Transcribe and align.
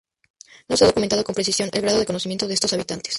No 0.67 0.75
se 0.75 0.83
ha 0.83 0.87
documentado 0.87 1.23
con 1.23 1.35
precisión 1.35 1.69
el 1.71 1.81
grado 1.83 1.99
de 1.99 2.07
conocimiento 2.07 2.47
de 2.47 2.55
estos 2.55 2.73
hablantes. 2.73 3.03